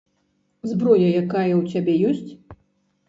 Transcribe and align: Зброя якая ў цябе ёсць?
Зброя 0.69 1.09
якая 1.23 1.53
ў 1.59 1.75
цябе 1.75 1.93
ёсць? 2.13 2.29